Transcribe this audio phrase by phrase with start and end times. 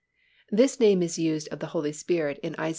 [0.57, 2.69] _This name is used of the Holy Spirit in Isa.